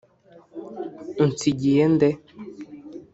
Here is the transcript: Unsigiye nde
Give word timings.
Unsigiye 1.23 1.83
nde 1.95 2.09